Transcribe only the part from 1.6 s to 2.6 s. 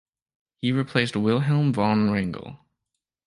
von Wrangell.